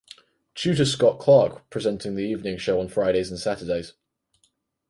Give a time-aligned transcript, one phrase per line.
[0.55, 3.93] Due to Scott Clarke presenting the Evening Show on Fridays and Saturdays.